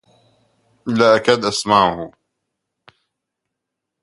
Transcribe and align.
لا 0.87 1.15
أكاد 1.15 1.45
أسمعه. 1.45 2.11